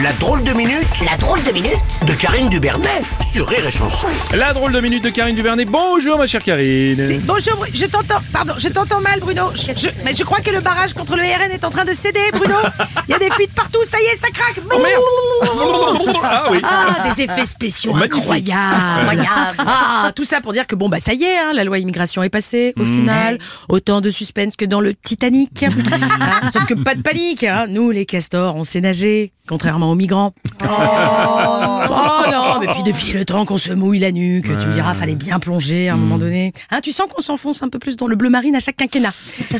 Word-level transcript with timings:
La 0.00 0.12
drôle 0.14 0.42
de 0.42 0.52
minute 0.52 0.86
La 1.10 1.18
drôle 1.18 1.42
de 1.42 1.50
minute 1.52 1.74
de 2.06 2.12
Karine 2.14 2.48
Dubernet 2.48 3.02
sur 3.20 3.46
Rire 3.46 3.66
et 3.66 3.70
Chanson. 3.70 4.06
La 4.34 4.54
drôle 4.54 4.72
de 4.72 4.80
minute 4.80 5.04
de 5.04 5.10
Karine 5.10 5.34
Duvernet. 5.34 5.66
Bonjour 5.66 6.16
ma 6.16 6.26
chère 6.26 6.42
Karine. 6.42 7.20
Bonjour, 7.24 7.56
Bru- 7.56 7.68
je 7.74 7.84
t'entends, 7.84 8.20
pardon, 8.32 8.54
je 8.56 8.68
t'entends 8.68 9.00
mal, 9.02 9.20
Bruno. 9.20 9.50
Je, 9.54 9.72
je- 9.78 9.88
mais 10.04 10.14
je 10.14 10.24
crois 10.24 10.40
que 10.40 10.50
le 10.50 10.60
barrage 10.60 10.94
contre 10.94 11.16
le 11.16 11.22
RN 11.22 11.50
est 11.50 11.62
en 11.64 11.70
train 11.70 11.84
de 11.84 11.92
céder, 11.92 12.20
Bruno. 12.32 12.54
Il 13.08 13.12
y 13.12 13.14
a 13.14 13.18
des 13.18 13.30
fuites 13.32 13.52
partout, 13.54 13.80
ça 13.84 13.98
y 14.00 14.04
est, 14.04 14.16
ça 14.16 14.28
craque. 14.30 14.56
Ah 16.22 16.44
oui. 16.50 16.58
Ah, 16.62 17.08
des 17.14 17.22
effets 17.24 17.44
spéciaux 17.44 17.92
Magnifique. 17.92 18.22
incroyables. 18.22 19.26
Ah, 19.58 20.10
tout 20.16 20.24
ça 20.24 20.40
pour 20.40 20.52
dire 20.54 20.66
que 20.66 20.74
bon, 20.74 20.88
bah 20.88 21.00
ça 21.00 21.12
y 21.12 21.24
est, 21.24 21.38
hein, 21.38 21.52
la 21.54 21.64
loi 21.64 21.78
immigration 21.78 22.22
est 22.22 22.30
passée. 22.30 22.72
Mhm. 22.76 22.82
Au 22.82 22.86
final, 22.86 23.38
autant 23.68 24.00
de 24.00 24.08
suspense 24.08 24.56
que 24.56 24.64
dans 24.64 24.80
le 24.80 24.94
Titanic. 24.94 25.64
Hein, 25.64 26.50
sauf 26.52 26.64
que 26.66 26.74
pas 26.74 26.94
de 26.94 27.02
panique, 27.02 27.44
hein. 27.44 27.66
nous 27.68 27.90
les 27.90 28.06
castors, 28.06 28.56
on 28.56 28.64
sait 28.64 28.80
nager, 28.80 29.32
contrairement 29.48 29.81
aux 29.90 29.94
migrants. 29.94 30.32
Oh, 31.94 32.30
non, 32.30 32.60
mais 32.60 32.66
puis 32.68 32.82
depuis 32.84 33.12
le 33.12 33.24
temps 33.24 33.44
qu'on 33.44 33.58
se 33.58 33.72
mouille 33.72 33.98
la 33.98 34.12
nuque, 34.12 34.44
tu 34.58 34.66
me 34.66 34.72
diras, 34.72 34.94
fallait 34.94 35.14
bien 35.16 35.38
plonger 35.38 35.88
à 35.88 35.94
un 35.94 35.96
moment 35.96 36.16
donné. 36.18 36.52
Hein, 36.70 36.80
tu 36.80 36.92
sens 36.92 37.08
qu'on 37.12 37.20
s'enfonce 37.20 37.62
un 37.62 37.68
peu 37.68 37.78
plus 37.78 37.96
dans 37.96 38.06
le 38.06 38.16
bleu 38.16 38.30
marine 38.30 38.54
à 38.54 38.60
chaque 38.60 38.76
quinquennat. 38.76 39.12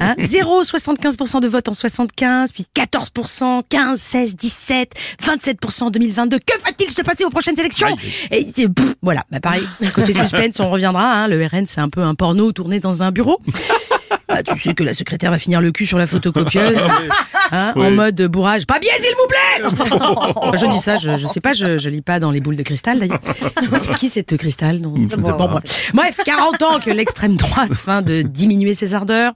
Hein, 0.00 0.14
0,75% 0.18 1.40
de 1.40 1.48
vote 1.48 1.68
en 1.68 1.74
75, 1.74 2.52
puis 2.52 2.64
14%, 2.74 3.62
15, 3.68 4.00
16%, 4.00 4.36
17%, 4.36 4.86
27% 5.22 5.84
en 5.84 5.90
2022. 5.90 6.38
Que 6.38 6.62
va-t-il 6.64 6.90
se 6.90 7.02
passer 7.02 7.24
aux 7.24 7.30
prochaines 7.30 7.58
élections? 7.60 7.94
Et 8.30 8.46
c'est 8.52 8.68
pff, 8.68 8.94
voilà, 9.02 9.22
bah 9.30 9.40
pareil. 9.40 9.66
Côté 9.94 10.12
suspense, 10.14 10.58
on 10.60 10.70
reviendra. 10.70 11.24
Hein, 11.24 11.28
le 11.28 11.44
RN, 11.46 11.66
c'est 11.66 11.80
un 11.80 11.88
peu 11.90 12.02
un 12.02 12.14
porno 12.14 12.50
tourné 12.52 12.80
dans 12.80 13.02
un 13.02 13.12
bureau. 13.12 13.40
Ah, 14.28 14.42
tu 14.42 14.58
sais 14.58 14.74
que 14.74 14.82
la 14.82 14.92
secrétaire 14.92 15.30
va 15.30 15.38
finir 15.38 15.60
le 15.60 15.70
cul 15.70 15.86
sur 15.86 15.98
la 15.98 16.06
photocopieuse, 16.06 16.78
hein, 17.52 17.72
en 17.76 17.90
mode 17.90 18.20
bourrage. 18.28 18.66
Pas 18.66 18.78
bien, 18.78 18.90
s'il 18.98 19.10
vous 19.14 19.28
plaît. 19.28 19.86
je 20.60 20.66
dis 20.70 20.78
ça, 20.78 20.96
je, 20.96 21.16
je 21.18 21.26
sais 21.26 21.40
pas, 21.40 21.52
je, 21.52 21.78
je 21.78 21.88
lis 21.88 22.02
pas 22.02 22.18
dans 22.20 22.30
les 22.30 22.40
boules 22.40 22.56
de 22.56 22.62
cristal 22.62 22.98
d'ailleurs. 22.98 23.20
C'est 23.76 23.94
qui 23.94 24.08
cette 24.08 24.36
cristal 24.36 24.80
dont- 24.80 24.90
bon, 24.90 25.32
bref. 25.48 25.90
Bref, 25.94 26.20
40 26.24 26.62
ans 26.62 26.80
que 26.80 26.90
l'extrême 26.90 27.36
droite 27.36 27.74
fin 27.74 28.02
de 28.02 28.22
diminuer 28.22 28.74
ses 28.74 28.94
ardeurs. 28.94 29.32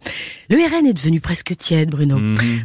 Le 0.48 0.56
RN 0.56 0.86
est 0.86 0.92
devenu 0.94 1.20
presque 1.20 1.56
tiède, 1.56 1.91
Bruno. 1.91 2.19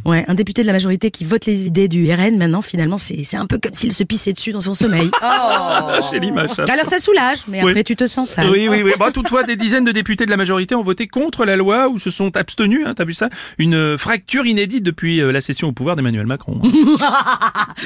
Ouais, 0.04 0.24
un 0.28 0.34
député 0.34 0.62
de 0.62 0.66
la 0.66 0.72
majorité 0.72 1.10
qui 1.10 1.24
vote 1.24 1.46
les 1.46 1.66
idées 1.66 1.88
du 1.88 2.10
RN 2.12 2.36
maintenant, 2.36 2.62
finalement, 2.62 2.98
c'est 2.98 3.36
un 3.36 3.46
peu 3.46 3.58
comme 3.58 3.74
s'il 3.74 3.92
se 3.92 4.04
pissait 4.04 4.32
dessus 4.32 4.50
dans 4.52 4.60
son 4.60 4.74
sommeil. 4.74 5.10
J'ai 6.12 6.18
l'image. 6.20 6.50
Alors 6.68 6.86
ça 6.86 6.98
soulage, 6.98 7.38
mais 7.48 7.62
Oui. 7.62 7.70
après 7.70 7.84
tu 7.84 7.96
te 7.96 8.06
sens 8.06 8.30
sale. 8.30 8.50
Oui, 8.50 8.68
oui, 8.68 8.82
oui. 8.82 8.92
Bah, 8.98 9.10
toutefois, 9.12 9.42
des 9.44 9.56
dizaines 9.56 9.84
de 9.84 9.92
députés 9.92 10.24
de 10.26 10.30
la 10.30 10.36
majorité 10.36 10.74
ont 10.74 10.82
voté 10.82 11.06
contre 11.06 11.44
la 11.44 11.56
loi 11.56 11.88
ou 11.88 11.98
se 11.98 12.10
sont 12.10 12.36
abstenus. 12.36 12.84
Hein, 12.86 12.94
T'as 12.96 13.04
vu 13.04 13.14
ça? 13.14 13.28
Une 13.58 13.96
fracture 13.98 14.46
inédite 14.46 14.82
depuis 14.82 15.20
euh, 15.20 15.32
la 15.36 15.40
session 15.40 15.68
au 15.68 15.72
pouvoir 15.72 15.96
d'Emmanuel 15.96 16.26
Macron. 16.26 16.60
hein. 16.62 16.68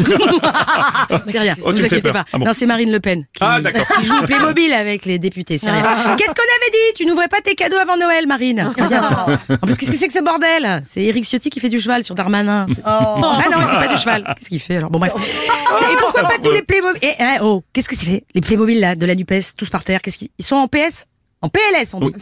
C'est 1.26 1.38
rien, 1.38 1.54
Oh, 1.62 1.70
ne 1.70 1.74
tu 1.76 1.80
vous 1.80 1.86
inquiétez 1.86 2.10
pas. 2.10 2.24
Ah 2.32 2.38
bon. 2.38 2.44
Non, 2.46 2.52
c'est 2.52 2.66
Marine 2.66 2.90
Le 2.92 3.00
Pen 3.00 3.22
qui, 3.32 3.42
Ah, 3.42 3.60
d'accord. 3.60 3.86
qui 3.98 4.06
joue 4.06 4.18
au 4.18 4.22
Playmobil 4.22 4.72
avec 4.72 5.04
les 5.04 5.18
députés, 5.18 5.58
c'est 5.58 5.70
rien. 5.70 5.82
Qu'est-ce 6.16 6.34
qu'on 6.34 6.42
avait 6.42 6.70
dit? 6.72 6.94
Tu 6.96 7.06
n'ouvrais 7.06 7.28
pas 7.28 7.40
tes 7.40 7.54
cadeaux 7.54 7.76
avant 7.76 7.96
Noël, 7.96 8.26
Marine 8.26 8.72
ça. 8.76 9.26
En 9.50 9.56
plus, 9.66 9.76
qu'est-ce 9.76 9.90
que 9.92 9.96
c'est 9.96 10.06
que 10.06 10.12
ce 10.12 10.22
bordel? 10.22 10.82
C'est 10.84 11.02
Eric 11.02 11.24
Ciotti 11.24 11.50
qui 11.50 11.60
fait 11.60 11.68
du 11.68 11.80
cheval 11.80 12.02
sur 12.02 12.14
Darmanin. 12.14 12.66
C'est- 12.68 12.82
Ah 12.84 13.16
non, 13.50 13.58
il 13.60 13.66
fait 13.68 13.86
pas 13.86 13.88
du 13.88 13.96
cheval. 13.96 14.24
Qu'est-ce 14.36 14.48
qu'il 14.48 14.60
fait 14.60 14.76
alors? 14.76 14.90
Bon 14.90 14.98
bref. 14.98 15.12
C'est- 15.16 15.92
Et 15.92 15.96
pourquoi 15.96 16.22
pas 16.22 16.38
tous 16.42 16.52
les 16.52 16.62
Playmobil? 16.62 16.98
Eh, 17.02 17.14
eh, 17.18 17.38
Oh, 17.42 17.62
qu'est-ce 17.72 17.88
que 17.88 17.96
c'est? 17.96 18.06
Fait 18.06 18.24
Les 18.34 18.40
Playmobil 18.40 18.80
là, 18.80 18.94
de 18.96 19.06
la 19.06 19.14
Nupes, 19.14 19.32
tous 19.56 19.68
par 19.70 19.84
terre, 19.84 20.00
qu'est-ce 20.02 20.18
qu'ils 20.18 20.28
ils 20.38 20.44
sont 20.44 20.56
en 20.56 20.68
PS? 20.68 21.06
En 21.42 21.48
PLS, 21.48 21.94
on 21.94 22.00
dit. 22.00 22.12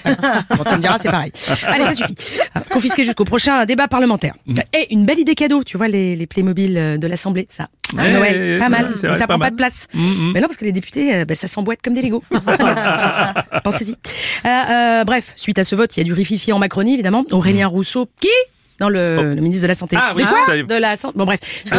Bon, 0.56 0.64
tu 0.64 0.74
me 0.74 0.80
diras, 0.80 0.98
c'est 0.98 1.10
pareil. 1.10 1.32
Allez, 1.66 1.84
ça 1.86 1.92
suffit. 1.92 2.14
Confisqué 2.70 3.02
jusqu'au 3.04 3.24
prochain 3.24 3.64
débat 3.64 3.88
parlementaire. 3.88 4.34
Et 4.72 4.92
une 4.94 5.04
belle 5.06 5.18
idée 5.18 5.34
cadeau, 5.34 5.64
tu 5.64 5.76
vois, 5.76 5.88
les, 5.88 6.14
les 6.14 6.26
Playmobil 6.26 6.76
euh, 6.76 6.98
de 6.98 7.06
l'Assemblée, 7.06 7.46
ça. 7.48 7.68
Noël, 7.94 8.58
pas 8.58 8.68
mal. 8.68 8.92
vrai, 8.94 9.18
ça 9.18 9.26
prend 9.26 9.38
pas 9.38 9.50
de 9.50 9.56
place. 9.56 9.88
Mhm. 9.94 10.32
Mais 10.34 10.40
non, 10.40 10.46
parce 10.46 10.56
que 10.56 10.64
les 10.64 10.72
députés, 10.72 11.24
bah, 11.24 11.34
ça 11.34 11.48
s'emboîte 11.48 11.80
comme 11.82 11.94
des 11.94 12.02
Legos. 12.02 12.22
Pensez-y. 13.64 13.94
Euh, 14.44 14.48
euh, 14.48 15.04
bref, 15.04 15.32
suite 15.36 15.58
à 15.58 15.64
ce 15.64 15.74
vote, 15.74 15.96
il 15.96 16.00
y 16.00 16.02
a 16.02 16.04
du 16.04 16.12
rififi 16.12 16.52
en 16.52 16.58
Macronie, 16.58 16.94
évidemment. 16.94 17.24
Aurélien 17.32 17.66
Rousseau, 17.66 18.08
qui 18.20 18.28
dans 18.78 18.88
le, 18.88 19.34
le 19.34 19.40
ministre 19.40 19.62
de 19.62 19.68
la 19.68 19.74
Santé. 19.74 19.96
Ah 19.98 20.12
oui, 20.16 20.22
de 20.22 20.28
quoi 20.28 20.38
ça. 20.46 20.56
De 20.56 20.80
la 20.80 20.96
santé. 20.96 21.18
Bon 21.18 21.24
bref. 21.24 21.40
Euh, 21.72 21.76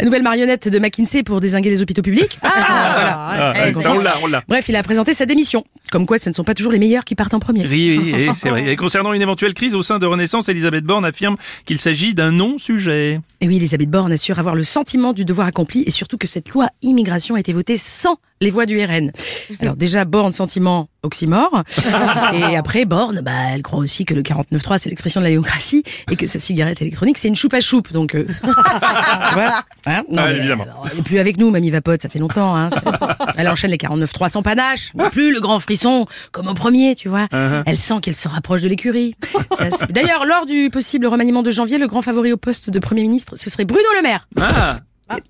la 0.00 0.06
nouvelle 0.06 0.22
marionnette 0.22 0.66
de 0.68 0.78
McKinsey 0.78 1.22
pour 1.22 1.42
désinguer 1.42 1.68
les 1.68 1.82
hôpitaux 1.82 2.00
publics. 2.00 2.38
Ah, 2.42 2.92
voilà. 2.94 3.16
Ah, 3.18 3.52
ouais, 3.52 3.82
ça, 3.82 3.92
on 3.92 3.98
l'a, 3.98 4.14
on 4.22 4.26
l'a. 4.28 4.42
Bref, 4.48 4.66
il 4.70 4.76
a 4.76 4.82
présenté 4.82 5.12
sa 5.12 5.26
démission. 5.26 5.64
Comme 5.92 6.06
quoi, 6.06 6.16
ce 6.16 6.30
ne 6.30 6.34
sont 6.34 6.42
pas 6.42 6.54
toujours 6.54 6.72
les 6.72 6.78
meilleurs 6.78 7.04
qui 7.04 7.14
partent 7.14 7.34
en 7.34 7.38
premier. 7.38 7.66
Oui, 7.66 7.98
oui, 7.98 8.12
oui, 8.14 8.30
c'est 8.36 8.48
vrai. 8.48 8.72
Et 8.72 8.76
concernant 8.76 9.12
une 9.12 9.20
éventuelle 9.20 9.52
crise 9.52 9.74
au 9.74 9.82
sein 9.82 9.98
de 9.98 10.06
Renaissance, 10.06 10.48
Elisabeth 10.48 10.84
Borne 10.84 11.04
affirme 11.04 11.36
qu'il 11.66 11.78
s'agit 11.80 12.14
d'un 12.14 12.32
non-sujet. 12.32 13.20
Et 13.42 13.48
oui, 13.48 13.56
Elisabeth 13.56 13.90
Borne 13.90 14.12
assure 14.12 14.38
avoir 14.38 14.54
le 14.54 14.62
sentiment 14.62 15.12
du 15.12 15.26
devoir 15.26 15.46
accompli 15.46 15.84
et 15.86 15.90
surtout 15.90 16.16
que 16.16 16.26
cette 16.26 16.48
loi 16.48 16.68
immigration 16.80 17.34
a 17.34 17.40
été 17.40 17.52
votée 17.52 17.76
sans 17.76 18.16
les 18.42 18.48
voix 18.50 18.64
du 18.64 18.82
RN. 18.82 19.12
Alors 19.60 19.76
déjà, 19.76 20.06
Borne, 20.06 20.32
sentiment, 20.32 20.88
oxymore. 21.02 21.62
et 22.32 22.56
après, 22.56 22.86
Borne, 22.86 23.20
bah, 23.20 23.32
elle 23.52 23.62
croit 23.62 23.78
aussi 23.80 24.06
que 24.06 24.14
le 24.14 24.22
49.3, 24.22 24.78
c'est 24.78 24.88
l'expression 24.88 25.20
de 25.20 25.26
la 25.26 25.30
démocratie 25.30 25.82
et 26.10 26.16
que 26.16 26.26
sa 26.26 26.38
cigarette 26.38 26.80
électronique, 26.80 27.18
c'est 27.18 27.28
une 27.28 27.36
choupe 27.36 27.52
à 27.52 27.60
choupe. 27.60 27.92
Donc, 27.92 28.14
euh, 28.14 28.24
tu 28.42 29.34
vois 29.34 29.62
hein 29.84 30.02
non, 30.10 30.22
Ah, 30.22 30.28
mais, 30.28 30.36
évidemment. 30.38 30.64
euh, 30.64 30.88
elle 30.90 30.98
est 31.00 31.02
plus 31.02 31.18
avec 31.18 31.36
nous, 31.36 31.50
Mamie 31.50 31.68
Vapote, 31.68 32.00
ça 32.00 32.08
fait 32.08 32.18
longtemps. 32.18 32.56
Hein, 32.56 32.70
elle 33.36 33.48
enchaîne 33.48 33.70
les 33.72 33.76
49.3 33.76 34.30
sans 34.30 34.42
panache, 34.42 34.92
non 34.94 35.10
plus 35.10 35.34
le 35.34 35.40
grand 35.40 35.60
frisson, 35.60 36.06
comme 36.32 36.48
au 36.48 36.54
premier, 36.54 36.94
tu 36.94 37.10
vois. 37.10 37.26
Elle 37.66 37.76
sent 37.76 37.96
qu'elle 38.00 38.14
se 38.16 38.26
rapproche 38.28 38.62
de 38.62 38.68
l'écurie. 38.68 39.16
D'ailleurs, 39.90 40.24
lors 40.24 40.46
du 40.46 40.70
possible 40.70 41.06
remaniement 41.06 41.42
de 41.42 41.50
janvier, 41.50 41.76
le 41.76 41.86
grand 41.88 42.00
favori 42.00 42.32
au 42.32 42.38
poste 42.38 42.70
de 42.70 42.78
Premier 42.78 43.02
ministre, 43.02 43.34
ce 43.36 43.50
serait 43.50 43.66
Bruno 43.66 43.84
Le 43.96 44.02
Maire. 44.02 44.26
Ah, 44.40 44.78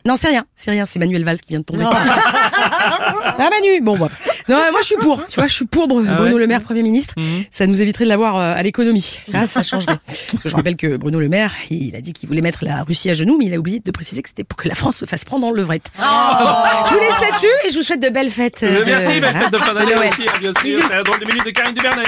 Non, 0.04 0.16
c'est 0.16 0.28
rien, 0.28 0.44
c'est 0.56 0.70
rien, 0.70 0.84
c'est 0.84 0.98
Manuel 0.98 1.24
Valls 1.24 1.40
qui 1.40 1.48
vient 1.50 1.60
de 1.60 1.64
tomber. 1.64 1.84
ah 1.90 3.48
Manu, 3.50 3.80
bon 3.82 3.96
bref. 3.96 4.12
Non, 4.48 4.56
moi 4.72 4.80
je 4.80 4.86
suis 4.86 4.96
pour, 4.96 5.24
tu 5.26 5.36
vois, 5.40 5.46
je 5.46 5.54
suis 5.54 5.64
pour 5.66 5.84
Ah 5.84 6.14
Bruno 6.14 6.34
ouais 6.34 6.38
Le 6.40 6.46
Maire 6.46 6.60
Premier 6.62 6.82
ministre. 6.82 7.14
Ça 7.50 7.66
nous 7.66 7.80
éviterait 7.82 8.04
de 8.04 8.08
l'avoir 8.08 8.36
euh, 8.36 8.54
à 8.54 8.62
l'économie. 8.62 9.20
Ça, 9.30 9.46
ça 9.46 9.62
changerait. 9.62 9.98
Parce 10.30 10.42
que 10.42 10.48
je 10.48 10.56
rappelle 10.56 10.76
que 10.76 10.96
Bruno 10.96 11.20
Le 11.20 11.28
Maire, 11.28 11.52
il 11.70 11.94
a 11.96 12.00
dit 12.00 12.12
qu'il 12.12 12.28
voulait 12.28 12.40
mettre 12.42 12.64
la 12.64 12.82
Russie 12.82 13.10
à 13.10 13.14
genoux, 13.14 13.36
mais 13.38 13.46
il 13.46 13.54
a 13.54 13.58
oublié 13.58 13.80
de 13.80 13.90
préciser 13.90 14.22
que 14.22 14.28
c'était 14.28 14.44
pour 14.44 14.56
que 14.56 14.68
la 14.68 14.74
France 14.74 14.96
se 14.98 15.04
fasse 15.06 15.24
prendre 15.24 15.46
en 15.46 15.50
levrette. 15.52 15.90
Je 15.98 16.94
vous 16.94 17.00
laisse 17.00 17.20
là-dessus 17.20 17.46
et 17.66 17.70
je 17.70 17.76
vous 17.78 17.82
souhaite 17.84 18.02
de 18.02 18.08
belles 18.08 18.30
fêtes. 18.30 18.62
euh, 18.62 18.82
merci, 18.86 19.14
de- 19.16 19.20
belle 19.20 19.36
fête 19.36 19.52
de 19.52 19.56
fin 19.56 19.74
d'année 19.74 19.94
aussi, 19.94 20.22
bien 20.40 20.52
sûr. 20.52 20.86
C'est 20.88 20.96
la 20.96 21.02
drôle 21.02 21.20
de 21.20 21.26
minute 21.26 21.44
de 21.44 21.50
Karine 21.50 21.74
Duvernet. 21.74 22.02